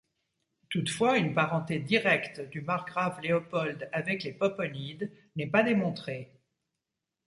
[0.69, 6.33] Toutefois, une parenté directe du margrave Léopold avec les Popponides n'est pas démontrée.